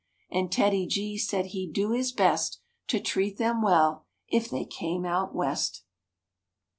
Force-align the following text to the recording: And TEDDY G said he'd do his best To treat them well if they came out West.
And 0.31 0.51
TEDDY 0.51 0.87
G 0.87 1.17
said 1.19 1.45
he'd 1.51 1.73
do 1.73 1.91
his 1.91 2.11
best 2.11 2.59
To 2.87 2.99
treat 2.99 3.37
them 3.37 3.61
well 3.61 4.07
if 4.27 4.49
they 4.49 4.65
came 4.65 5.05
out 5.05 5.35
West. 5.35 5.83